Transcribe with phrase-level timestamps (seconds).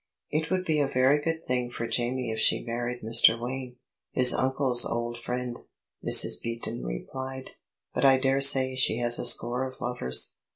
[0.31, 3.39] "It would be a very good thing for Jamie if she married Mr.
[3.39, 3.75] Wayne,
[4.09, 5.59] his uncle's old friend,"
[6.03, 6.41] Mrs.
[6.41, 7.51] Beaton replied.
[7.93, 10.37] "But I daresay she has a score of lovers.